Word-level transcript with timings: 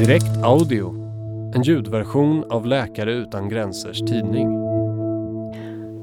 Direkt 0.00 0.44
Audio, 0.44 0.94
en 1.54 1.62
ljudversion 1.62 2.44
av 2.50 2.66
Läkare 2.66 3.12
utan 3.12 3.48
gränsers 3.48 3.98
tidning. 3.98 4.48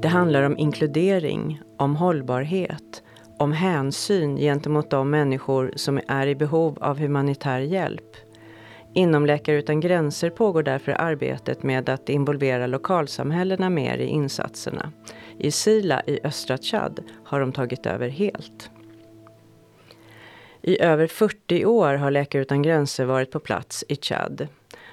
Det 0.00 0.08
handlar 0.08 0.42
om 0.42 0.58
inkludering, 0.58 1.60
om 1.78 1.96
hållbarhet, 1.96 3.02
om 3.38 3.52
hänsyn 3.52 4.36
gentemot 4.36 4.90
de 4.90 5.10
människor 5.10 5.72
som 5.76 6.00
är 6.08 6.26
i 6.26 6.34
behov 6.34 6.78
av 6.80 6.98
humanitär 6.98 7.60
hjälp. 7.60 8.16
Inom 8.94 9.26
Läkare 9.26 9.56
utan 9.56 9.80
gränser 9.80 10.30
pågår 10.30 10.62
därför 10.62 10.92
arbetet 10.92 11.62
med 11.62 11.88
att 11.88 12.08
involvera 12.08 12.66
lokalsamhällena 12.66 13.70
mer 13.70 13.98
i 13.98 14.06
insatserna. 14.06 14.92
I 15.38 15.50
Sila 15.50 16.02
i 16.06 16.20
östra 16.24 16.58
Tchad 16.58 17.00
har 17.24 17.40
de 17.40 17.52
tagit 17.52 17.86
över 17.86 18.08
helt. 18.08 18.70
I 20.68 20.82
över 20.82 21.06
40 21.06 21.64
år 21.64 21.94
har 21.94 22.10
Läkare 22.10 22.42
utan 22.42 22.62
gränser 22.62 23.04
varit 23.04 23.30
på 23.30 23.40
plats 23.40 23.84
i 23.88 23.96
Tchad. 23.96 24.48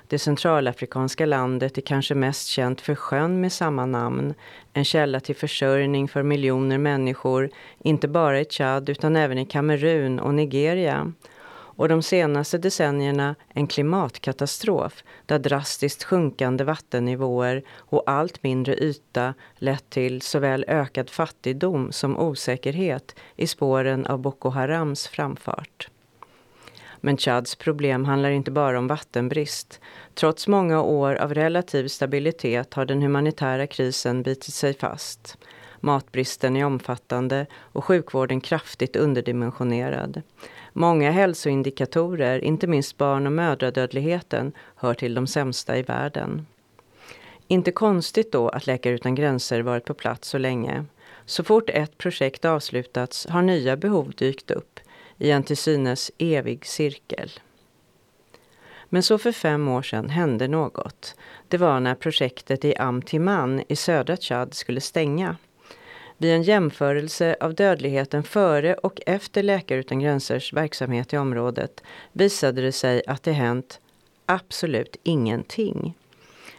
Det 0.08 0.20
centralafrikanska 0.20 1.26
landet 1.26 1.78
är 1.78 1.82
kanske 1.82 2.16
mest 2.16 2.48
känt 2.48 2.82
för 2.82 2.96
sjön 2.96 3.42
med 3.42 3.52
samma 3.52 3.86
namn, 3.86 4.34
en 4.74 4.86
källa 4.86 5.20
till 5.20 5.36
försörjning 5.36 6.08
för 6.08 6.24
miljoner 6.24 6.78
människor, 6.78 7.50
inte 7.80 8.08
bara 8.08 8.40
i 8.40 8.46
Tchad 8.46 8.90
utan 8.90 9.16
även 9.16 9.38
i 9.38 9.46
Kamerun 9.46 10.20
och 10.20 10.34
Nigeria 10.34 11.12
och 11.76 11.90
de 11.90 12.02
senaste 12.02 12.58
decennierna 12.58 13.36
en 13.50 13.68
klimatkatastrof 13.68 15.04
där 15.26 15.40
drastiskt 15.40 16.04
sjunkande 16.04 16.64
vattennivåer 16.64 17.64
och 17.78 18.04
allt 18.06 18.44
mindre 18.44 18.76
yta 18.76 19.34
lett 19.58 19.90
till 19.90 20.22
såväl 20.22 20.66
ökad 20.68 21.10
fattigdom 21.10 21.92
som 21.92 22.18
osäkerhet 22.18 23.16
i 23.36 23.48
spåren 23.48 24.06
av 24.06 24.20
Boko 24.20 24.50
Harams 24.50 25.08
framfart. 25.08 25.90
Men 27.02 27.18
Chads 27.18 27.56
problem 27.56 28.06
handlar 28.06 28.30
inte 28.30 28.52
bara 28.52 28.80
om 28.80 28.88
vattenbrist. 28.88 29.80
Trots 30.14 30.48
många 30.48 30.82
år 30.82 31.16
av 31.16 31.34
relativ 31.34 31.88
stabilitet 31.88 32.74
har 32.74 32.86
den 32.86 33.02
humanitära 33.02 33.68
krisen 33.68 34.24
bitit 34.24 34.54
sig 34.54 34.74
fast. 34.74 35.38
Matbristen 35.80 36.56
är 36.56 36.66
omfattande 36.66 37.46
och 37.56 37.86
sjukvården 37.86 38.42
kraftigt 38.42 38.96
underdimensionerad. 38.96 40.22
Många 40.78 41.12
hälsoindikatorer, 41.12 42.44
inte 42.44 42.68
minst 42.68 42.98
barn 42.98 43.26
och 43.26 43.32
mödradödligheten, 43.32 44.52
hör 44.76 44.94
till 44.94 45.14
de 45.14 45.28
sämsta 45.28 45.78
i 45.78 45.82
världen. 45.82 46.48
Inte 47.48 47.72
konstigt 47.72 48.32
då 48.32 48.50
att 48.50 48.68
Läkare 48.68 48.94
utan 48.94 49.16
gränser 49.16 49.62
varit 49.62 49.86
på 49.86 49.94
plats 49.94 50.30
så 50.30 50.38
länge. 50.38 50.86
Så 51.26 51.44
fort 51.44 51.70
ett 51.70 51.98
projekt 51.98 52.46
avslutats 52.46 53.28
har 53.30 53.42
nya 53.42 53.78
behov 53.78 54.14
dykt 54.18 54.52
upp 54.52 54.80
i 55.18 55.32
en 55.32 55.44
till 55.44 55.58
synes 55.58 56.12
evig 56.18 56.66
cirkel. 56.66 57.32
Men 58.90 59.04
så 59.04 59.18
för 59.18 59.32
fem 59.32 59.68
år 59.68 59.82
sedan 59.82 60.10
hände 60.10 60.48
något. 60.48 61.16
Det 61.48 61.58
var 61.58 61.80
när 61.80 61.96
projektet 61.96 62.66
i 62.66 62.76
Amtiman 62.76 63.64
i 63.68 63.76
södra 63.76 64.18
Tchad 64.18 64.54
skulle 64.54 64.82
stänga. 64.82 65.36
Vid 66.18 66.32
en 66.32 66.44
jämförelse 66.44 67.36
av 67.40 67.54
dödligheten 67.54 68.24
före 68.24 68.74
och 68.74 69.02
efter 69.06 69.44
Läkare 69.44 69.80
utan 69.80 70.00
gränsers 70.00 70.54
verksamhet 70.54 71.14
i 71.14 71.18
området 71.18 71.84
visade 72.12 72.62
det 72.62 72.72
sig 72.72 73.02
att 73.08 73.24
det 73.24 73.32
hänt 73.32 73.80
absolut 74.26 74.96
ingenting. 75.04 75.96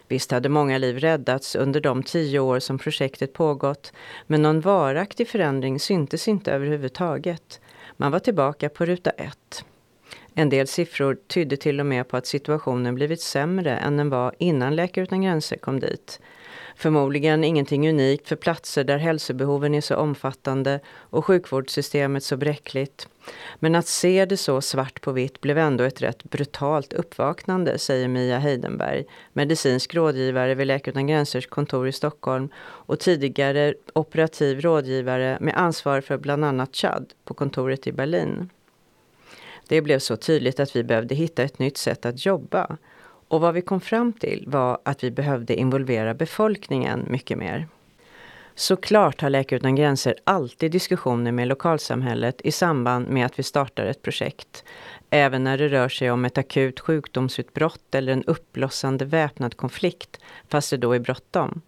Visst 0.08 0.30
hade 0.30 0.48
många 0.48 0.78
liv 0.78 0.98
räddats 0.98 1.56
under 1.56 1.80
de 1.80 2.02
tio 2.02 2.38
år 2.38 2.58
som 2.58 2.78
projektet 2.78 3.32
pågått, 3.32 3.92
men 4.26 4.42
någon 4.42 4.60
varaktig 4.60 5.28
förändring 5.28 5.80
syntes 5.80 6.28
inte 6.28 6.52
överhuvudtaget. 6.52 7.60
Man 7.96 8.12
var 8.12 8.18
tillbaka 8.18 8.68
på 8.68 8.84
ruta 8.84 9.10
ett. 9.10 9.64
En 10.34 10.48
del 10.48 10.66
siffror 10.66 11.18
tydde 11.26 11.56
till 11.56 11.80
och 11.80 11.86
med 11.86 12.08
på 12.08 12.16
att 12.16 12.26
situationen 12.26 12.94
blivit 12.94 13.20
sämre 13.20 13.76
än 13.76 13.96
den 13.96 14.10
var 14.10 14.34
innan 14.38 14.76
Läkare 14.76 15.04
utan 15.04 15.22
gränser 15.22 15.56
kom 15.56 15.80
dit. 15.80 16.20
Förmodligen 16.78 17.44
ingenting 17.44 17.88
unikt 17.88 18.28
för 18.28 18.36
platser 18.36 18.84
där 18.84 18.98
hälsobehoven 18.98 19.74
är 19.74 19.80
så 19.80 19.96
omfattande 19.96 20.80
och 20.88 21.24
sjukvårdssystemet 21.24 22.24
så 22.24 22.36
bräckligt. 22.36 23.08
Men 23.58 23.74
att 23.74 23.86
se 23.86 24.24
det 24.24 24.36
så 24.36 24.60
svart 24.60 25.00
på 25.00 25.12
vitt 25.12 25.40
blev 25.40 25.58
ändå 25.58 25.84
ett 25.84 26.02
rätt 26.02 26.24
brutalt 26.24 26.92
uppvaknande, 26.92 27.78
säger 27.78 28.08
Mia 28.08 28.38
Heidenberg, 28.38 29.04
medicinsk 29.32 29.94
rådgivare 29.94 30.54
vid 30.54 30.66
Läkare 30.66 30.90
utan 30.90 31.06
gränsers 31.06 31.46
kontor 31.46 31.88
i 31.88 31.92
Stockholm 31.92 32.48
och 32.58 33.00
tidigare 33.00 33.74
operativ 33.92 34.60
rådgivare 34.60 35.38
med 35.40 35.56
ansvar 35.56 36.00
för 36.00 36.18
bland 36.18 36.44
annat 36.44 36.76
Chad 36.76 37.12
på 37.24 37.34
kontoret 37.34 37.86
i 37.86 37.92
Berlin. 37.92 38.50
Det 39.68 39.82
blev 39.82 39.98
så 39.98 40.16
tydligt 40.16 40.60
att 40.60 40.76
vi 40.76 40.84
behövde 40.84 41.14
hitta 41.14 41.42
ett 41.42 41.58
nytt 41.58 41.76
sätt 41.76 42.06
att 42.06 42.26
jobba 42.26 42.76
och 43.28 43.40
vad 43.40 43.54
vi 43.54 43.62
kom 43.62 43.80
fram 43.80 44.12
till 44.12 44.44
var 44.46 44.78
att 44.82 45.04
vi 45.04 45.10
behövde 45.10 45.54
involvera 45.54 46.14
befolkningen 46.14 47.06
mycket 47.08 47.38
mer. 47.38 47.68
Såklart 48.54 49.20
har 49.20 49.30
Läkare 49.30 49.58
utan 49.58 49.74
gränser 49.74 50.14
alltid 50.24 50.72
diskussioner 50.72 51.32
med 51.32 51.48
lokalsamhället 51.48 52.40
i 52.44 52.52
samband 52.52 53.08
med 53.08 53.26
att 53.26 53.38
vi 53.38 53.42
startar 53.42 53.86
ett 53.86 54.02
projekt. 54.02 54.64
Även 55.10 55.44
när 55.44 55.58
det 55.58 55.68
rör 55.68 55.88
sig 55.88 56.10
om 56.10 56.24
ett 56.24 56.38
akut 56.38 56.80
sjukdomsutbrott 56.80 57.94
eller 57.94 58.12
en 58.12 58.24
uppblossande 58.24 59.04
väpnad 59.04 59.56
konflikt, 59.56 60.20
fast 60.48 60.70
det 60.70 60.76
då 60.76 60.92
är 60.92 60.98
bråttom. 60.98 61.60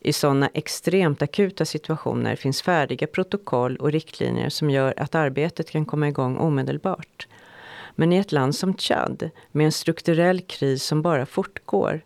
I 0.00 0.12
sådana 0.12 0.50
extremt 0.54 1.22
akuta 1.22 1.64
situationer 1.64 2.36
finns 2.36 2.62
färdiga 2.62 3.06
protokoll 3.06 3.76
och 3.76 3.92
riktlinjer 3.92 4.48
som 4.48 4.70
gör 4.70 4.94
att 4.96 5.14
arbetet 5.14 5.70
kan 5.70 5.84
komma 5.84 6.08
igång 6.08 6.36
omedelbart. 6.36 7.26
Men 7.94 8.12
i 8.12 8.16
ett 8.16 8.32
land 8.32 8.54
som 8.54 8.74
Tchad, 8.74 9.30
med 9.52 9.66
en 9.66 9.72
strukturell 9.72 10.40
kris 10.40 10.84
som 10.84 11.02
bara 11.02 11.26
fortgår, 11.26 12.00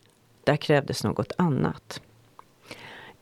där 0.44 0.56
krävdes 0.56 1.04
något 1.04 1.32
annat. 1.38 2.00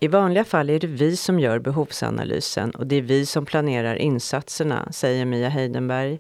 I 0.01 0.09
vanliga 0.09 0.45
fall 0.45 0.71
är 0.71 0.79
det 0.79 0.87
vi 0.87 1.17
som 1.17 1.41
gör 1.41 1.59
behovsanalysen 1.59 2.71
och 2.71 2.87
det 2.87 2.97
är 2.97 3.03
vi 3.03 3.27
som 3.27 3.47
planerar 3.47 3.95
insatserna, 3.95 4.93
säger 4.93 5.25
Mia 5.25 5.49
Heidenberg. 5.49 6.19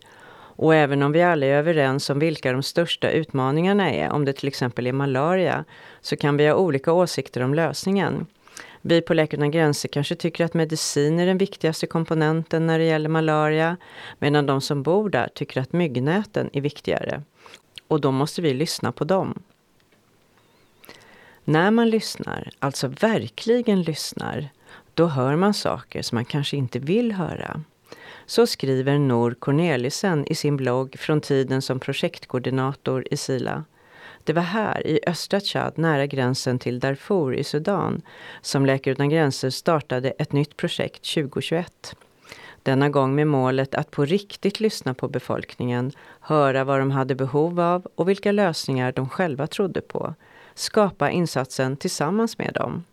Och 0.56 0.74
även 0.74 1.02
om 1.02 1.12
vi 1.12 1.22
alla 1.22 1.46
är 1.46 1.54
överens 1.54 2.10
om 2.10 2.18
vilka 2.18 2.52
de 2.52 2.62
största 2.62 3.10
utmaningarna 3.10 3.90
är, 3.90 4.10
om 4.10 4.24
det 4.24 4.32
till 4.32 4.48
exempel 4.48 4.86
är 4.86 4.92
malaria, 4.92 5.64
så 6.00 6.16
kan 6.16 6.36
vi 6.36 6.48
ha 6.48 6.54
olika 6.54 6.92
åsikter 6.92 7.40
om 7.40 7.54
lösningen. 7.54 8.26
Vi 8.86 9.00
på 9.00 9.14
Läkare 9.14 9.38
utan 9.38 9.50
gränser 9.50 9.88
kanske 9.88 10.14
tycker 10.14 10.44
att 10.44 10.54
medicin 10.54 11.18
är 11.18 11.26
den 11.26 11.38
viktigaste 11.38 11.86
komponenten 11.86 12.66
när 12.66 12.78
det 12.78 12.84
gäller 12.84 13.08
malaria, 13.08 13.76
medan 14.18 14.46
de 14.46 14.60
som 14.60 14.82
bor 14.82 15.08
där 15.08 15.28
tycker 15.34 15.60
att 15.60 15.72
myggnäten 15.72 16.50
är 16.52 16.60
viktigare. 16.60 17.22
Och 17.88 18.00
då 18.00 18.10
måste 18.10 18.42
vi 18.42 18.54
lyssna 18.54 18.92
på 18.92 19.04
dem. 19.04 19.42
När 21.44 21.70
man 21.70 21.90
lyssnar, 21.90 22.50
alltså 22.58 22.88
verkligen 22.88 23.82
lyssnar, 23.82 24.48
då 24.94 25.06
hör 25.06 25.36
man 25.36 25.54
saker 25.54 26.02
som 26.02 26.16
man 26.16 26.24
kanske 26.24 26.56
inte 26.56 26.78
vill 26.78 27.12
höra. 27.12 27.60
Så 28.26 28.46
skriver 28.46 28.98
Nor 28.98 29.34
Corneliusen 29.38 30.26
i 30.26 30.34
sin 30.34 30.56
blogg 30.56 30.98
från 30.98 31.20
tiden 31.20 31.62
som 31.62 31.80
projektkoordinator 31.80 33.06
i 33.10 33.16
Sila. 33.16 33.64
Det 34.24 34.32
var 34.32 34.42
här, 34.42 34.86
i 34.86 35.00
östra 35.06 35.40
Tchad, 35.40 35.78
nära 35.78 36.06
gränsen 36.06 36.58
till 36.58 36.80
Darfur 36.80 37.34
i 37.34 37.44
Sudan, 37.44 38.02
som 38.40 38.66
Läkare 38.66 38.92
utan 38.92 39.08
gränser 39.08 39.50
startade 39.50 40.10
ett 40.10 40.32
nytt 40.32 40.56
projekt 40.56 41.14
2021. 41.14 41.96
Denna 42.62 42.88
gång 42.88 43.14
med 43.14 43.26
målet 43.26 43.74
att 43.74 43.90
på 43.90 44.04
riktigt 44.04 44.60
lyssna 44.60 44.94
på 44.94 45.08
befolkningen, 45.08 45.92
höra 46.20 46.64
vad 46.64 46.78
de 46.78 46.90
hade 46.90 47.14
behov 47.14 47.60
av 47.60 47.86
och 47.94 48.08
vilka 48.08 48.32
lösningar 48.32 48.92
de 48.92 49.08
själva 49.08 49.46
trodde 49.46 49.80
på. 49.80 50.14
Skapa 50.54 51.10
insatsen 51.10 51.76
tillsammans 51.76 52.38
med 52.38 52.52
dem. 52.54 52.84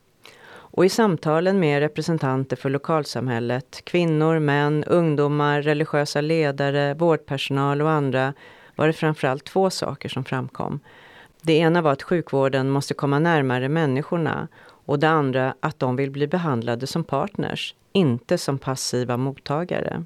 Och 0.73 0.85
i 0.85 0.89
samtalen 0.89 1.59
med 1.59 1.79
representanter 1.79 2.55
för 2.55 2.69
lokalsamhället, 2.69 3.81
kvinnor, 3.83 4.39
män, 4.39 4.83
ungdomar, 4.83 5.61
religiösa 5.61 6.21
ledare, 6.21 6.93
vårdpersonal 6.93 7.81
och 7.81 7.91
andra 7.91 8.33
var 8.75 8.87
det 8.87 8.93
framförallt 8.93 9.45
två 9.45 9.69
saker 9.69 10.09
som 10.09 10.23
framkom. 10.23 10.79
Det 11.41 11.53
ena 11.53 11.81
var 11.81 11.91
att 11.91 12.03
sjukvården 12.03 12.69
måste 12.69 12.93
komma 12.93 13.19
närmare 13.19 13.69
människorna 13.69 14.47
och 14.85 14.99
det 14.99 15.09
andra 15.09 15.55
att 15.59 15.79
de 15.79 15.95
vill 15.95 16.11
bli 16.11 16.27
behandlade 16.27 16.87
som 16.87 17.03
partners, 17.03 17.75
inte 17.91 18.37
som 18.37 18.57
passiva 18.57 19.17
mottagare. 19.17 20.03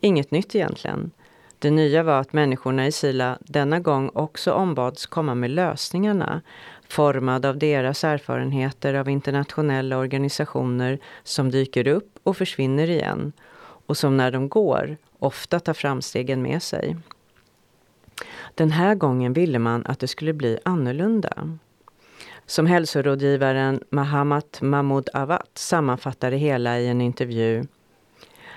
Inget 0.00 0.30
nytt 0.30 0.54
egentligen. 0.54 1.10
Det 1.58 1.70
nya 1.70 2.02
var 2.02 2.20
att 2.20 2.32
människorna 2.32 2.86
i 2.86 2.92
Sila 2.92 3.38
denna 3.40 3.80
gång 3.80 4.10
också 4.14 4.52
ombads 4.52 5.06
komma 5.06 5.34
med 5.34 5.50
lösningarna, 5.50 6.42
formade 6.88 7.48
av 7.48 7.58
deras 7.58 8.04
erfarenheter 8.04 8.94
av 8.94 9.08
internationella 9.08 9.98
organisationer 9.98 10.98
som 11.22 11.50
dyker 11.50 11.88
upp 11.88 12.18
och 12.22 12.36
försvinner 12.36 12.90
igen 12.90 13.32
och 13.86 13.96
som 13.96 14.16
när 14.16 14.30
de 14.30 14.48
går 14.48 14.96
ofta 15.18 15.60
tar 15.60 15.74
framstegen 15.74 16.42
med 16.42 16.62
sig. 16.62 16.96
Den 18.58 18.70
här 18.70 18.94
gången 18.94 19.32
ville 19.32 19.58
man 19.58 19.86
att 19.86 19.98
det 19.98 20.08
skulle 20.08 20.32
bli 20.32 20.58
annorlunda. 20.62 21.58
Som 22.46 22.66
hälsorådgivaren 22.66 23.80
Mahamat 23.90 24.58
Mahmoud 24.62 25.08
Awad 25.12 25.48
sammanfattar 25.54 26.30
det 26.30 26.36
hela 26.36 26.78
i 26.78 26.88
en 26.88 27.00
intervju. 27.00 27.64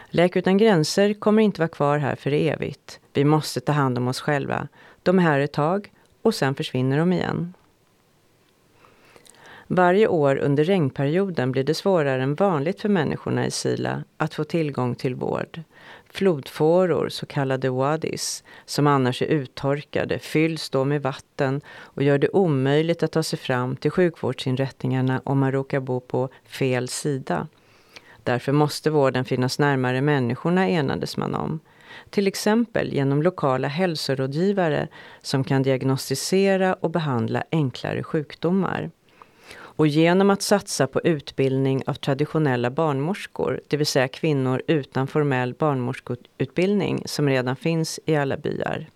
Läkare 0.09 0.39
utan 0.39 0.57
gränser 0.57 1.13
kommer 1.13 1.44
inte 1.44 1.62
vara 1.62 1.68
kvar 1.68 1.98
här 1.98 2.15
för 2.15 2.33
evigt. 2.33 3.00
Vi 3.13 3.24
måste 3.24 3.59
ta 3.59 3.71
hand 3.71 3.98
om 3.98 4.07
oss 4.07 4.21
själva. 4.21 4.68
De 5.03 5.19
är 5.19 5.24
här 5.24 5.39
ett 5.39 5.53
tag 5.53 5.92
och 6.21 6.36
sen 6.36 6.56
försvinner 6.56 6.97
de 6.97 7.13
igen. 7.13 7.54
Varje 9.68 10.07
år 10.07 10.36
under 10.36 10.63
regnperioden 10.63 11.51
blir 11.51 11.63
det 11.63 11.74
svårare 11.74 12.24
än 12.24 12.36
vanligt 12.36 12.81
för 12.81 12.89
människorna 12.89 13.45
i 13.45 13.51
Sila 13.51 14.04
att 14.18 14.33
få 14.33 14.44
tillgång 14.44 14.95
till 14.95 15.15
vård. 15.15 15.62
Flodfåror, 16.13 17.10
så 17.10 17.25
kallade 17.25 17.69
wadis, 17.69 18.44
som 18.66 18.88
annars 18.88 19.22
är 19.22 19.25
uttorkade, 19.25 20.19
fylls 20.19 20.69
då 20.69 20.86
med 20.86 21.02
vatten 21.02 21.62
och 21.78 22.04
gör 22.04 22.18
det 22.18 22.30
omöjligt 22.30 23.04
att 23.04 23.12
ta 23.12 23.24
sig 23.24 23.40
fram 23.40 23.75
till 23.75 23.92
sjukvårdsinrättningarna 23.92 25.22
om 25.25 25.40
man 25.40 25.52
råkar 25.52 25.80
bo 25.80 26.00
på 26.00 26.30
fel 26.46 26.88
sida. 26.88 27.48
Därför 28.24 28.52
måste 28.52 28.90
vården 28.90 29.25
finnas 29.25 29.60
närmare 29.60 30.02
människorna, 30.02 30.69
enades 30.69 31.18
man 31.18 31.36
om. 31.36 31.60
Till 32.10 32.28
exempel 32.28 32.94
genom 32.94 33.24
lokala 33.24 33.68
hälsorådgivare 33.68 34.88
som 35.22 35.44
kan 35.44 35.64
diagnostisera 35.64 36.74
och 36.74 36.92
behandla 36.92 37.44
enklare 37.52 38.04
sjukdomar. 38.04 38.92
Och 39.75 39.88
genom 39.88 40.29
att 40.29 40.41
satsa 40.41 40.88
på 40.88 41.01
utbildning 41.01 41.83
av 41.85 41.94
traditionella 41.94 42.69
barnmorskor, 42.69 43.62
det 43.68 43.77
vill 43.77 43.88
säga 43.88 44.07
kvinnor 44.07 44.62
utan 44.68 45.07
formell 45.07 45.53
barnmorskeutbildning 45.53 47.03
som 47.06 47.29
redan 47.29 47.56
finns 47.56 48.00
i 48.06 48.15
alla 48.15 48.38
byar. 48.38 48.88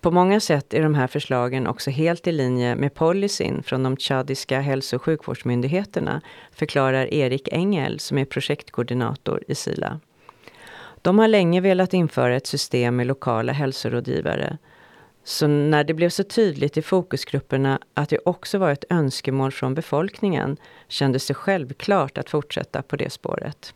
På 0.00 0.10
många 0.10 0.40
sätt 0.40 0.74
är 0.74 0.82
de 0.82 0.94
här 0.94 1.06
förslagen 1.06 1.66
också 1.66 1.90
helt 1.90 2.26
i 2.26 2.32
linje 2.32 2.76
med 2.76 2.94
policyn 2.94 3.62
från 3.62 3.82
de 3.82 3.96
tjadiska 3.96 4.60
hälso 4.60 4.96
och 4.96 5.02
sjukvårdsmyndigheterna, 5.02 6.20
förklarar 6.52 7.14
Erik 7.14 7.48
Engel 7.52 8.00
som 8.00 8.18
är 8.18 8.24
projektkoordinator 8.24 9.44
i 9.48 9.54
Sila. 9.54 10.00
De 11.02 11.18
har 11.18 11.28
länge 11.28 11.60
velat 11.60 11.94
införa 11.94 12.36
ett 12.36 12.46
system 12.46 12.96
med 12.96 13.06
lokala 13.06 13.52
hälsorådgivare 13.52 14.58
så 15.28 15.46
när 15.46 15.84
det 15.84 15.94
blev 15.94 16.08
så 16.08 16.24
tydligt 16.24 16.76
i 16.76 16.82
fokusgrupperna 16.82 17.78
att 17.94 18.08
det 18.08 18.18
också 18.24 18.58
var 18.58 18.70
ett 18.70 18.84
önskemål 18.90 19.52
från 19.52 19.74
befolkningen 19.74 20.56
kändes 20.88 21.26
det 21.26 21.34
självklart 21.34 22.18
att 22.18 22.30
fortsätta 22.30 22.82
på 22.82 22.96
det 22.96 23.10
spåret. 23.10 23.74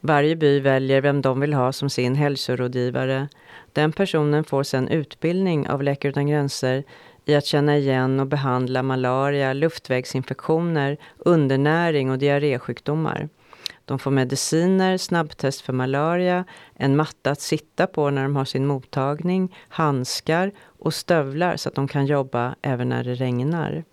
Varje 0.00 0.36
by 0.36 0.60
väljer 0.60 1.00
vem 1.00 1.22
de 1.22 1.40
vill 1.40 1.54
ha 1.54 1.72
som 1.72 1.90
sin 1.90 2.14
hälsorådgivare. 2.14 3.28
Den 3.72 3.92
personen 3.92 4.44
får 4.44 4.62
sedan 4.62 4.88
utbildning 4.88 5.68
av 5.68 5.82
Läkare 5.82 6.10
utan 6.10 6.26
gränser 6.26 6.84
i 7.24 7.34
att 7.34 7.46
känna 7.46 7.76
igen 7.76 8.20
och 8.20 8.26
behandla 8.26 8.82
malaria, 8.82 9.52
luftvägsinfektioner, 9.52 10.96
undernäring 11.18 12.10
och 12.10 12.18
diarrésjukdomar. 12.18 13.28
De 13.92 13.98
får 13.98 14.10
mediciner, 14.10 14.96
snabbtest 14.96 15.60
för 15.60 15.72
malaria, 15.72 16.44
en 16.74 16.96
matta 16.96 17.30
att 17.30 17.40
sitta 17.40 17.86
på 17.86 18.10
när 18.10 18.22
de 18.22 18.36
har 18.36 18.44
sin 18.44 18.66
mottagning, 18.66 19.54
handskar 19.68 20.52
och 20.60 20.94
stövlar 20.94 21.56
så 21.56 21.68
att 21.68 21.74
de 21.74 21.88
kan 21.88 22.06
jobba 22.06 22.54
även 22.62 22.88
när 22.88 23.04
det 23.04 23.14
regnar. 23.14 23.84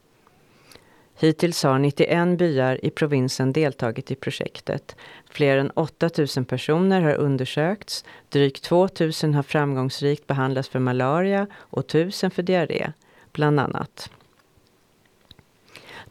Hittills 1.20 1.64
har 1.64 1.80
91 1.80 2.38
byar 2.38 2.86
i 2.86 2.90
provinsen 2.90 3.54
deltagit 3.54 4.12
i 4.12 4.16
projektet. 4.16 4.96
Fler 5.30 5.58
än 5.58 5.70
8000 5.70 6.46
personer 6.46 7.02
har 7.02 7.14
undersökts, 7.14 8.06
drygt 8.30 8.64
2000 8.64 9.34
har 9.34 9.44
framgångsrikt 9.44 10.28
behandlats 10.28 10.70
för 10.70 10.80
malaria 10.80 11.48
och 11.54 11.86
1000 11.86 12.32
för 12.32 12.44
diarré, 12.44 12.92
bland 13.32 13.60
annat. 13.60 14.10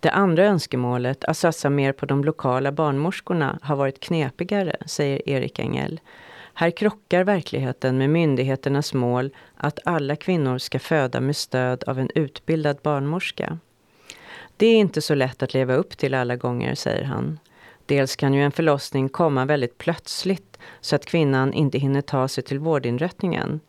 Det 0.01 0.11
andra 0.11 0.45
önskemålet, 0.45 1.25
att 1.25 1.37
satsa 1.37 1.71
mer 1.71 1.93
på 1.93 2.07
de 2.07 2.25
lokala 2.25 2.73
barnmorskorna, 2.73 3.59
har 3.63 3.77
varit 3.77 4.01
knepigare, 4.01 4.77
säger 4.87 5.29
Erik 5.29 5.59
Engel. 5.59 6.01
Här 6.55 6.71
krockar 6.71 7.25
verkligheten 7.25 7.99
med 7.99 8.11
myndigheternas 8.11 8.95
mål 8.95 9.31
att 9.57 9.79
alla 9.85 10.17
kvinnor 10.17 10.59
ska 10.59 10.79
föda 10.79 11.21
med 11.21 11.37
stöd 11.37 11.85
av 11.85 11.99
en 11.99 12.11
utbildad 12.15 12.79
barnmorska. 12.83 13.59
Det 14.57 14.67
är 14.67 14.77
inte 14.77 15.03
så 15.03 15.15
lätt 15.15 15.43
att 15.43 15.55
leva 15.55 15.75
upp 15.75 15.99
till 15.99 16.15
alla 16.15 16.37
gånger, 16.37 16.75
säger 16.75 17.05
han. 17.05 17.39
Dels 17.87 18.17
kan 18.17 18.35
ju 18.35 18.43
en 18.43 18.53
förlossning 18.53 19.09
komma 19.09 19.45
väldigt 19.45 19.79
plötsligt 19.79 20.59
så 20.81 20.97
att 20.97 21.07
kvinnan 21.07 21.53
inte 21.53 21.79
hinner 21.79 22.03
ta 22.03 22.29
sig 22.29 22.45
till 22.45 22.59
vårdinrättningen. 22.59 23.61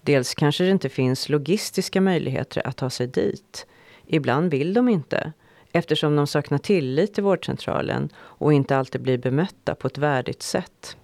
Dels 0.00 0.34
kanske 0.34 0.64
det 0.64 0.70
inte 0.70 0.88
finns 0.88 1.28
logistiska 1.28 2.00
möjligheter 2.00 2.66
att 2.66 2.76
ta 2.76 2.90
sig 2.90 3.06
dit. 3.06 3.66
Ibland 4.06 4.50
vill 4.50 4.74
de 4.74 4.88
inte 4.88 5.32
eftersom 5.76 6.16
de 6.16 6.26
saknar 6.26 6.58
tillit 6.58 7.14
till 7.14 7.24
vårdcentralen 7.24 8.08
och 8.16 8.52
inte 8.52 8.76
alltid 8.76 9.00
blir 9.00 9.18
bemötta 9.18 9.74
på 9.74 9.86
ett 9.86 9.98
värdigt 9.98 10.42
sätt. 10.42 10.96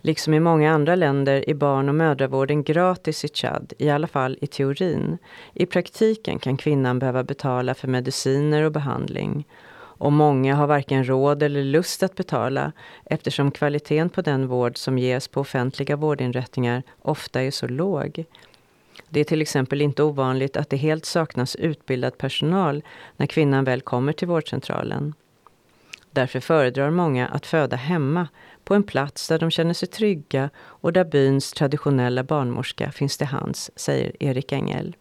Liksom 0.00 0.34
i 0.34 0.40
många 0.40 0.72
andra 0.72 0.94
länder 0.94 1.50
är 1.50 1.54
barn 1.54 1.88
och 1.88 1.94
mödravården 1.94 2.62
gratis 2.62 3.24
i 3.24 3.28
Chad, 3.28 3.72
i 3.78 3.90
alla 3.90 4.06
fall 4.06 4.38
i 4.40 4.46
teorin. 4.46 5.18
I 5.54 5.66
praktiken 5.66 6.38
kan 6.38 6.56
kvinnan 6.56 6.98
behöva 6.98 7.24
betala 7.24 7.74
för 7.74 7.88
mediciner 7.88 8.62
och 8.62 8.72
behandling. 8.72 9.46
Och 9.98 10.12
många 10.12 10.54
har 10.54 10.66
varken 10.66 11.08
råd 11.08 11.42
eller 11.42 11.64
lust 11.64 12.02
att 12.02 12.14
betala 12.14 12.72
eftersom 13.04 13.50
kvaliteten 13.50 14.10
på 14.10 14.22
den 14.22 14.46
vård 14.46 14.76
som 14.76 14.98
ges 14.98 15.28
på 15.28 15.40
offentliga 15.40 15.96
vårdinrättningar 15.96 16.82
ofta 17.02 17.42
är 17.42 17.50
så 17.50 17.68
låg. 17.68 18.24
Det 19.08 19.20
är 19.20 19.24
till 19.24 19.42
exempel 19.42 19.82
inte 19.82 20.02
ovanligt 20.02 20.56
att 20.56 20.70
det 20.70 20.76
helt 20.76 21.04
saknas 21.04 21.56
utbildad 21.56 22.18
personal 22.18 22.82
när 23.16 23.26
kvinnan 23.26 23.64
väl 23.64 23.80
kommer 23.80 24.12
till 24.12 24.28
vårdcentralen. 24.28 25.14
Därför 26.10 26.40
föredrar 26.40 26.90
många 26.90 27.28
att 27.28 27.46
föda 27.46 27.76
hemma 27.76 28.28
på 28.64 28.74
en 28.74 28.82
plats 28.82 29.28
där 29.28 29.38
de 29.38 29.50
känner 29.50 29.74
sig 29.74 29.88
trygga 29.88 30.50
och 30.56 30.92
där 30.92 31.04
byns 31.04 31.52
traditionella 31.52 32.22
barnmorska 32.24 32.92
finns 32.92 33.16
till 33.16 33.26
hands, 33.26 33.70
säger 33.76 34.12
Erik 34.20 34.52
Engel. 34.52 34.96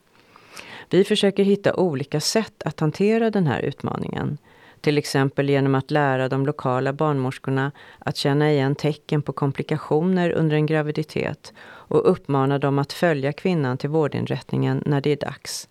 Vi 0.90 1.04
försöker 1.04 1.44
hitta 1.44 1.76
olika 1.76 2.20
sätt 2.20 2.64
att 2.66 2.80
hantera 2.80 3.30
den 3.30 3.48
här 3.48 3.62
utmaningen. 3.62 4.38
Till 4.82 4.98
exempel 4.98 5.50
genom 5.50 5.76
att 5.76 5.92
lära 5.92 6.30
de 6.30 6.46
lokala 6.46 6.94
barnmorskorna 6.94 7.72
att 8.00 8.18
känna 8.18 8.52
igen 8.52 8.76
tecken 8.76 9.22
på 9.22 9.34
komplikationer 9.34 10.32
under 10.32 10.56
en 10.56 10.66
graviditet 10.66 11.54
och 11.64 12.12
uppmana 12.12 12.60
dem 12.60 12.80
att 12.80 12.94
följa 12.94 13.34
kvinnan 13.34 13.78
till 13.78 13.90
vårdinrättningen 13.90 14.84
när 14.86 15.02
det 15.02 15.10
är 15.10 15.16
dags. 15.16 15.70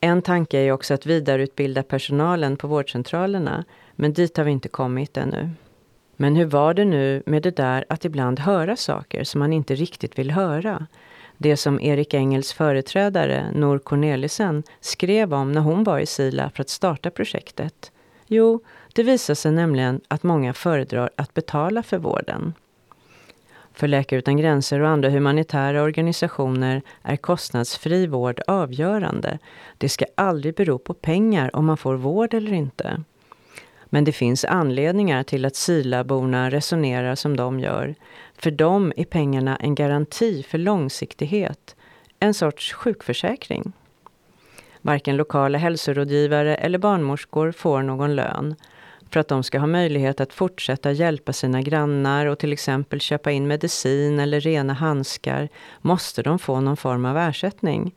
En 0.00 0.22
tanke 0.22 0.58
är 0.58 0.72
också 0.72 0.94
att 0.94 1.06
vidareutbilda 1.06 1.82
personalen 1.82 2.56
på 2.56 2.66
vårdcentralerna, 2.68 3.64
men 3.96 4.12
dit 4.12 4.36
har 4.36 4.44
vi 4.44 4.50
inte 4.50 4.68
kommit 4.68 5.16
ännu. 5.16 5.50
Men 6.16 6.36
hur 6.36 6.44
var 6.44 6.74
det 6.74 6.84
nu 6.84 7.22
med 7.26 7.42
det 7.42 7.56
där 7.56 7.84
att 7.88 8.04
ibland 8.04 8.38
höra 8.38 8.76
saker 8.76 9.24
som 9.24 9.38
man 9.38 9.52
inte 9.52 9.74
riktigt 9.74 10.18
vill 10.18 10.30
höra? 10.30 10.86
Det 11.38 11.56
som 11.56 11.80
Erik 11.80 12.14
Engels 12.14 12.52
företrädare, 12.52 13.46
Nor 13.54 13.78
Cornelissen, 13.78 14.62
skrev 14.80 15.34
om 15.34 15.52
när 15.52 15.60
hon 15.60 15.84
var 15.84 15.98
i 15.98 16.06
Sila 16.06 16.50
för 16.54 16.62
att 16.62 16.68
starta 16.68 17.10
projektet. 17.10 17.92
Jo, 18.32 18.60
det 18.94 19.02
visar 19.02 19.34
sig 19.34 19.52
nämligen 19.52 20.00
att 20.08 20.22
många 20.22 20.54
föredrar 20.54 21.10
att 21.16 21.34
betala 21.34 21.82
för 21.82 21.98
vården. 21.98 22.54
För 23.72 23.88
Läkare 23.88 24.18
utan 24.18 24.36
gränser 24.36 24.80
och 24.80 24.88
andra 24.88 25.10
humanitära 25.10 25.82
organisationer 25.82 26.82
är 27.02 27.16
kostnadsfri 27.16 28.06
vård 28.06 28.40
avgörande. 28.46 29.38
Det 29.78 29.88
ska 29.88 30.04
aldrig 30.14 30.54
bero 30.54 30.78
på 30.78 30.94
pengar 30.94 31.56
om 31.56 31.66
man 31.66 31.76
får 31.76 31.94
vård 31.94 32.34
eller 32.34 32.52
inte. 32.52 33.02
Men 33.84 34.04
det 34.04 34.12
finns 34.12 34.44
anledningar 34.44 35.22
till 35.22 35.44
att 35.44 35.56
Silaborna 35.56 36.50
resonerar 36.50 37.14
som 37.14 37.36
de 37.36 37.60
gör. 37.60 37.94
För 38.34 38.50
dem 38.50 38.92
är 38.96 39.04
pengarna 39.04 39.56
en 39.56 39.74
garanti 39.74 40.42
för 40.42 40.58
långsiktighet, 40.58 41.76
en 42.18 42.34
sorts 42.34 42.72
sjukförsäkring. 42.72 43.72
Varken 44.82 45.16
lokala 45.16 45.58
hälsorådgivare 45.58 46.54
eller 46.54 46.78
barnmorskor 46.78 47.52
får 47.52 47.82
någon 47.82 48.16
lön 48.16 48.54
för 49.10 49.20
att 49.20 49.28
de 49.28 49.42
ska 49.42 49.58
ha 49.58 49.66
möjlighet 49.66 50.20
att 50.20 50.32
fortsätta 50.32 50.92
hjälpa 50.92 51.32
sina 51.32 51.62
grannar 51.62 52.26
och 52.26 52.38
till 52.38 52.52
exempel 52.52 53.00
köpa 53.00 53.30
in 53.30 53.48
medicin 53.48 54.20
eller 54.20 54.40
rena 54.40 54.72
handskar 54.72 55.48
måste 55.80 56.22
de 56.22 56.38
få 56.38 56.60
någon 56.60 56.76
form 56.76 57.04
av 57.04 57.16
ersättning. 57.16 57.94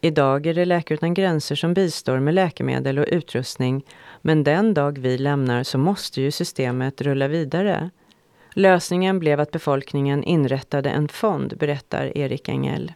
Idag 0.00 0.46
är 0.46 0.54
det 0.54 0.64
Läkare 0.64 0.94
utan 0.94 1.14
gränser 1.14 1.54
som 1.54 1.74
bistår 1.74 2.20
med 2.20 2.34
läkemedel 2.34 2.98
och 2.98 3.06
utrustning 3.08 3.84
men 4.22 4.44
den 4.44 4.74
dag 4.74 4.98
vi 4.98 5.18
lämnar 5.18 5.62
så 5.62 5.78
måste 5.78 6.20
ju 6.20 6.30
systemet 6.30 7.02
rulla 7.02 7.28
vidare. 7.28 7.90
Lösningen 8.54 9.18
blev 9.18 9.40
att 9.40 9.50
befolkningen 9.50 10.24
inrättade 10.24 10.90
en 10.90 11.08
fond, 11.08 11.54
berättar 11.58 12.18
Erik 12.18 12.48
Engel. 12.48 12.92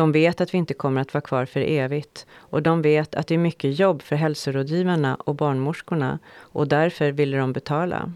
De 0.00 0.12
vet 0.12 0.40
att 0.40 0.54
vi 0.54 0.58
inte 0.58 0.74
kommer 0.74 1.00
att 1.00 1.14
vara 1.14 1.22
kvar 1.22 1.44
för 1.44 1.60
evigt 1.60 2.26
och 2.36 2.62
de 2.62 2.82
vet 2.82 3.14
att 3.14 3.26
det 3.26 3.34
är 3.34 3.38
mycket 3.38 3.78
jobb 3.78 4.02
för 4.02 4.16
hälsorådgivarna 4.16 5.14
och 5.14 5.34
barnmorskorna 5.34 6.18
och 6.38 6.68
därför 6.68 7.12
ville 7.12 7.38
de 7.38 7.52
betala. 7.52 8.12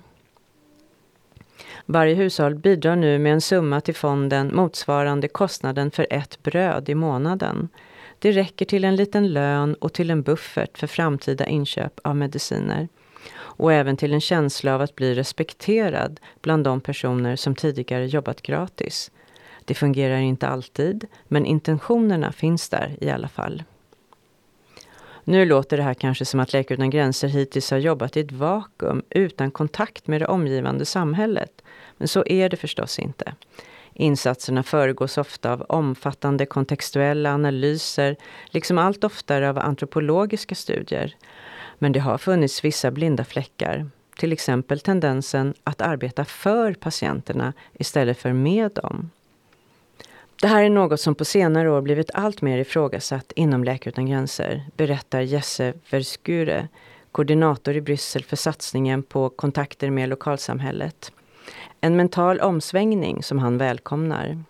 Varje 1.86 2.14
hushåll 2.14 2.54
bidrar 2.54 2.96
nu 2.96 3.18
med 3.18 3.32
en 3.32 3.40
summa 3.40 3.80
till 3.80 3.94
fonden 3.94 4.54
motsvarande 4.54 5.28
kostnaden 5.28 5.90
för 5.90 6.06
ett 6.10 6.42
bröd 6.42 6.88
i 6.88 6.94
månaden. 6.94 7.68
Det 8.18 8.32
räcker 8.32 8.64
till 8.64 8.84
en 8.84 8.96
liten 8.96 9.32
lön 9.32 9.74
och 9.74 9.92
till 9.92 10.10
en 10.10 10.22
buffert 10.22 10.78
för 10.78 10.86
framtida 10.86 11.46
inköp 11.46 12.00
av 12.04 12.16
mediciner. 12.16 12.88
Och 13.34 13.72
även 13.72 13.96
till 13.96 14.12
en 14.12 14.20
känsla 14.20 14.74
av 14.74 14.80
att 14.80 14.94
bli 14.94 15.14
respekterad 15.14 16.20
bland 16.42 16.64
de 16.64 16.80
personer 16.80 17.36
som 17.36 17.54
tidigare 17.54 18.06
jobbat 18.06 18.42
gratis. 18.42 19.10
Det 19.64 19.74
fungerar 19.74 20.18
inte 20.18 20.48
alltid, 20.48 21.06
men 21.28 21.46
intentionerna 21.46 22.32
finns 22.32 22.68
där 22.68 22.96
i 23.00 23.10
alla 23.10 23.28
fall. 23.28 23.62
Nu 25.24 25.44
låter 25.44 25.76
det 25.76 25.82
här 25.82 25.94
kanske 25.94 26.24
som 26.24 26.40
att 26.40 26.52
Läkare 26.52 26.74
utan 26.74 26.90
gränser 26.90 27.28
hittills 27.28 27.70
har 27.70 27.78
jobbat 27.78 28.16
i 28.16 28.20
ett 28.20 28.32
vakuum 28.32 29.02
utan 29.10 29.50
kontakt 29.50 30.06
med 30.06 30.20
det 30.20 30.26
omgivande 30.26 30.84
samhället. 30.84 31.62
Men 31.96 32.08
så 32.08 32.24
är 32.26 32.48
det 32.48 32.56
förstås 32.56 32.98
inte. 32.98 33.34
Insatserna 33.92 34.62
föregås 34.62 35.18
ofta 35.18 35.52
av 35.52 35.62
omfattande 35.62 36.46
kontextuella 36.46 37.34
analyser, 37.34 38.16
liksom 38.46 38.78
allt 38.78 39.04
oftare 39.04 39.48
av 39.48 39.58
antropologiska 39.58 40.54
studier. 40.54 41.16
Men 41.78 41.92
det 41.92 42.00
har 42.00 42.18
funnits 42.18 42.64
vissa 42.64 42.90
blinda 42.90 43.24
fläckar. 43.24 43.86
Till 44.16 44.32
exempel 44.32 44.80
tendensen 44.80 45.54
att 45.64 45.80
arbeta 45.80 46.24
för 46.24 46.74
patienterna 46.74 47.52
istället 47.72 48.18
för 48.18 48.32
med 48.32 48.72
dem. 48.72 49.10
Det 50.40 50.46
här 50.46 50.64
är 50.64 50.70
något 50.70 51.00
som 51.00 51.14
på 51.14 51.24
senare 51.24 51.70
år 51.70 51.80
blivit 51.80 52.10
allt 52.14 52.42
mer 52.42 52.58
ifrågasatt 52.58 53.32
inom 53.36 53.64
Läkare 53.64 53.90
utan 53.90 54.06
gränser, 54.06 54.62
berättar 54.76 55.20
Jesse 55.20 55.74
Verskure, 55.90 56.68
koordinator 57.12 57.76
i 57.76 57.80
Bryssel 57.80 58.24
för 58.24 58.36
satsningen 58.36 59.02
på 59.02 59.28
kontakter 59.28 59.90
med 59.90 60.08
lokalsamhället. 60.08 61.12
En 61.80 61.96
mental 61.96 62.40
omsvängning 62.40 63.22
som 63.22 63.38
han 63.38 63.58
välkomnar. 63.58 64.42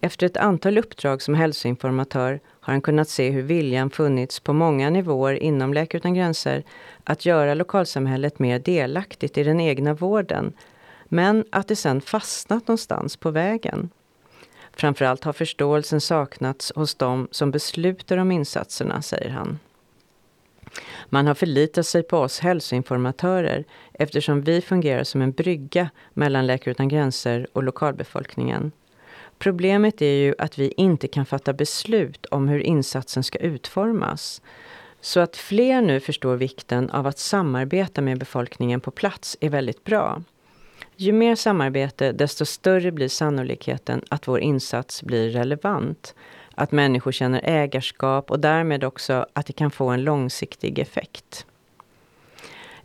Efter 0.00 0.26
ett 0.26 0.36
antal 0.36 0.78
uppdrag 0.78 1.22
som 1.22 1.34
hälsoinformatör 1.34 2.40
har 2.60 2.72
han 2.72 2.80
kunnat 2.80 3.08
se 3.08 3.30
hur 3.30 3.42
viljan 3.42 3.90
funnits 3.90 4.40
på 4.40 4.52
många 4.52 4.90
nivåer 4.90 5.34
inom 5.34 5.74
Läkare 5.74 5.98
utan 5.98 6.14
gränser 6.14 6.62
att 7.04 7.26
göra 7.26 7.54
lokalsamhället 7.54 8.38
mer 8.38 8.58
delaktigt 8.58 9.38
i 9.38 9.42
den 9.42 9.60
egna 9.60 9.94
vården, 9.94 10.52
men 11.04 11.44
att 11.50 11.68
det 11.68 11.76
sedan 11.76 12.00
fastnat 12.00 12.68
någonstans 12.68 13.16
på 13.16 13.30
vägen. 13.30 13.90
Framförallt 14.76 15.24
har 15.24 15.32
förståelsen 15.32 16.00
saknats 16.00 16.72
hos 16.76 16.94
dem 16.94 17.28
som 17.30 17.50
beslutar 17.50 18.16
om 18.16 18.32
insatserna, 18.32 19.02
säger 19.02 19.30
han. 19.30 19.58
Man 21.08 21.26
har 21.26 21.34
förlitat 21.34 21.86
sig 21.86 22.02
på 22.02 22.18
oss 22.18 22.40
hälsoinformatörer 22.40 23.64
eftersom 23.92 24.40
vi 24.40 24.60
fungerar 24.60 25.04
som 25.04 25.22
en 25.22 25.32
brygga 25.32 25.90
mellan 26.14 26.46
Läkare 26.46 26.70
utan 26.70 26.88
gränser 26.88 27.46
och 27.52 27.62
lokalbefolkningen. 27.62 28.72
Problemet 29.38 30.02
är 30.02 30.14
ju 30.14 30.34
att 30.38 30.58
vi 30.58 30.74
inte 30.76 31.08
kan 31.08 31.26
fatta 31.26 31.52
beslut 31.52 32.26
om 32.26 32.48
hur 32.48 32.60
insatsen 32.60 33.22
ska 33.22 33.38
utformas. 33.38 34.42
Så 35.00 35.20
att 35.20 35.36
fler 35.36 35.82
nu 35.82 36.00
förstår 36.00 36.36
vikten 36.36 36.90
av 36.90 37.06
att 37.06 37.18
samarbeta 37.18 38.00
med 38.00 38.18
befolkningen 38.18 38.80
på 38.80 38.90
plats 38.90 39.36
är 39.40 39.50
väldigt 39.50 39.84
bra. 39.84 40.22
Ju 40.98 41.12
mer 41.12 41.34
samarbete, 41.34 42.12
desto 42.12 42.44
större 42.44 42.92
blir 42.92 43.08
sannolikheten 43.08 44.02
att 44.08 44.28
vår 44.28 44.40
insats 44.40 45.02
blir 45.02 45.30
relevant. 45.30 46.14
Att 46.54 46.72
människor 46.72 47.12
känner 47.12 47.40
ägarskap 47.44 48.30
och 48.30 48.40
därmed 48.40 48.84
också 48.84 49.26
att 49.32 49.46
det 49.46 49.52
kan 49.52 49.70
få 49.70 49.88
en 49.88 50.04
långsiktig 50.04 50.78
effekt. 50.78 51.46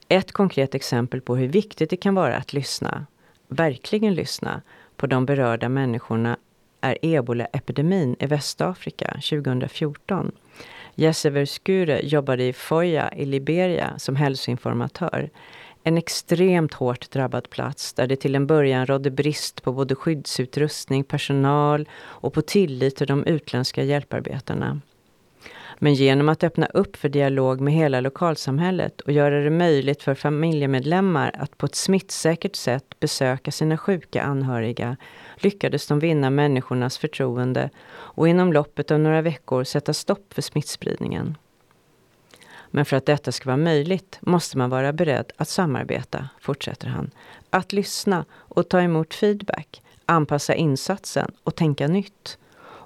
Ett 0.07 0.31
konkret 0.31 0.75
exempel 0.75 1.21
på 1.21 1.35
hur 1.35 1.47
viktigt 1.47 1.89
det 1.89 1.97
kan 1.97 2.15
vara 2.15 2.35
att 2.35 2.53
lyssna, 2.53 3.05
verkligen 3.47 4.13
lyssna, 4.13 4.61
på 4.95 5.07
de 5.07 5.25
berörda 5.25 5.69
människorna 5.69 6.37
är 6.81 6.97
ebolaepidemin 7.01 8.15
i 8.19 8.25
Västafrika 8.25 9.05
2014. 9.05 10.31
Jesse 10.95 11.29
Verskure 11.29 11.99
jobbade 12.03 12.43
i 12.43 12.53
Foya 12.53 13.13
i 13.13 13.25
Liberia 13.25 13.93
som 13.97 14.15
hälsoinformatör. 14.15 15.29
En 15.83 15.97
extremt 15.97 16.73
hårt 16.73 17.11
drabbad 17.11 17.49
plats 17.49 17.93
där 17.93 18.07
det 18.07 18.15
till 18.15 18.35
en 18.35 18.47
början 18.47 18.85
rådde 18.85 19.11
brist 19.11 19.63
på 19.63 19.71
både 19.71 19.95
skyddsutrustning, 19.95 21.03
personal 21.03 21.89
och 22.01 22.33
på 22.33 22.41
tillit 22.41 22.95
till 22.95 23.07
de 23.07 23.25
utländska 23.25 23.83
hjälparbetarna. 23.83 24.81
Men 25.83 25.93
genom 25.93 26.29
att 26.29 26.43
öppna 26.43 26.65
upp 26.65 26.95
för 26.95 27.09
dialog 27.09 27.61
med 27.61 27.73
hela 27.73 28.01
lokalsamhället 28.01 29.01
och 29.01 29.11
göra 29.11 29.43
det 29.43 29.49
möjligt 29.49 30.03
för 30.03 30.15
familjemedlemmar 30.15 31.31
att 31.33 31.57
på 31.57 31.65
ett 31.65 31.75
smittsäkert 31.75 32.55
sätt 32.55 32.99
besöka 32.99 33.51
sina 33.51 33.77
sjuka 33.77 34.21
anhöriga 34.21 34.97
lyckades 35.35 35.87
de 35.87 35.99
vinna 35.99 36.29
människornas 36.29 36.97
förtroende 36.97 37.69
och 37.93 38.27
inom 38.27 38.53
loppet 38.53 38.91
av 38.91 38.99
några 38.99 39.21
veckor 39.21 39.63
sätta 39.63 39.93
stopp 39.93 40.33
för 40.33 40.41
smittspridningen. 40.41 41.37
Men 42.71 42.85
för 42.85 42.97
att 42.97 43.05
detta 43.05 43.31
ska 43.31 43.49
vara 43.49 43.57
möjligt 43.57 44.19
måste 44.21 44.57
man 44.57 44.69
vara 44.69 44.93
beredd 44.93 45.31
att 45.37 45.49
samarbeta, 45.49 46.29
fortsätter 46.39 46.87
han. 46.87 47.11
Att 47.49 47.73
lyssna 47.73 48.25
och 48.33 48.69
ta 48.69 48.81
emot 48.81 49.13
feedback, 49.13 49.81
anpassa 50.05 50.55
insatsen 50.55 51.31
och 51.43 51.55
tänka 51.55 51.87
nytt. 51.87 52.37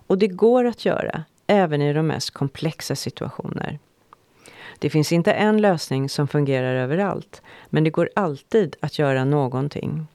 Och 0.07 0.17
det 0.17 0.27
går 0.27 0.65
att 0.65 0.85
göra, 0.85 1.23
även 1.47 1.81
i 1.81 1.93
de 1.93 2.07
mest 2.07 2.31
komplexa 2.31 2.95
situationer. 2.95 3.79
Det 4.79 4.89
finns 4.89 5.11
inte 5.11 5.31
en 5.31 5.61
lösning 5.61 6.09
som 6.09 6.27
fungerar 6.27 6.75
överallt, 6.75 7.41
men 7.65 7.83
det 7.83 7.89
går 7.89 8.09
alltid 8.15 8.75
att 8.79 8.99
göra 8.99 9.25
någonting. 9.25 10.07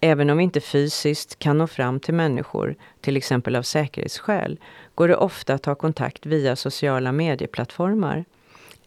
Även 0.00 0.30
om 0.30 0.38
vi 0.38 0.44
inte 0.44 0.60
fysiskt 0.60 1.38
kan 1.38 1.58
nå 1.58 1.66
fram 1.66 2.00
till 2.00 2.14
människor, 2.14 2.76
till 3.00 3.16
exempel 3.16 3.56
av 3.56 3.62
säkerhetsskäl, 3.62 4.58
går 4.94 5.08
det 5.08 5.16
ofta 5.16 5.54
att 5.54 5.62
ta 5.62 5.74
kontakt 5.74 6.26
via 6.26 6.56
sociala 6.56 7.12
medieplattformar. 7.12 8.24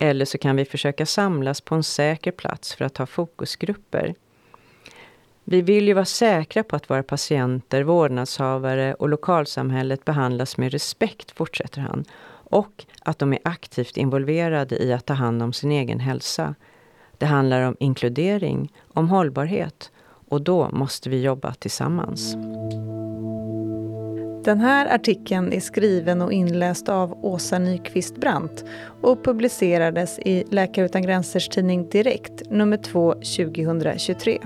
Eller 0.03 0.25
så 0.25 0.37
kan 0.37 0.55
vi 0.55 0.65
försöka 0.65 1.05
samlas 1.05 1.61
på 1.61 1.75
en 1.75 1.83
säker 1.83 2.31
plats 2.31 2.75
för 2.75 2.85
att 2.85 2.97
ha 2.97 3.05
fokusgrupper. 3.05 4.15
Vi 5.43 5.61
vill 5.61 5.87
ju 5.87 5.93
vara 5.93 6.05
säkra 6.05 6.63
på 6.63 6.75
att 6.75 6.89
våra 6.89 7.03
patienter, 7.03 7.83
vårdnadshavare 7.83 8.93
och 8.93 9.09
lokalsamhället 9.09 10.05
behandlas 10.05 10.57
med 10.57 10.71
respekt, 10.71 11.31
fortsätter 11.31 11.81
han. 11.81 12.05
Och 12.29 12.85
att 13.01 13.19
de 13.19 13.33
är 13.33 13.39
aktivt 13.43 13.97
involverade 13.97 14.83
i 14.83 14.93
att 14.93 15.05
ta 15.05 15.13
hand 15.13 15.43
om 15.43 15.53
sin 15.53 15.71
egen 15.71 15.99
hälsa. 15.99 16.55
Det 17.17 17.25
handlar 17.25 17.61
om 17.61 17.75
inkludering, 17.79 18.73
om 18.93 19.09
hållbarhet 19.09 19.91
och 20.29 20.41
då 20.41 20.69
måste 20.69 21.09
vi 21.09 21.21
jobba 21.21 21.53
tillsammans. 21.53 22.35
Den 24.43 24.59
här 24.59 24.95
artikeln 24.95 25.53
är 25.53 25.59
skriven 25.59 26.21
och 26.21 26.33
inläst 26.33 26.89
av 26.89 27.25
Åsa 27.25 27.59
Nyqvist 27.59 28.17
Brandt 28.17 28.65
och 29.01 29.23
publicerades 29.23 30.19
i 30.19 30.43
Läkare 30.49 30.85
utan 30.85 31.01
gränsers 31.01 31.49
tidning 31.49 31.89
Direkt, 31.89 32.49
nummer 32.49 32.77
2 32.77 33.13
2023. 33.13 34.39